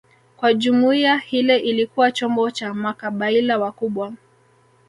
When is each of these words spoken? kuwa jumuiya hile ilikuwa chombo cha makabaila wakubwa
kuwa 0.37 0.53
jumuiya 0.53 1.17
hile 1.17 1.57
ilikuwa 1.57 2.11
chombo 2.11 2.51
cha 2.51 2.73
makabaila 2.73 3.57
wakubwa 3.57 4.13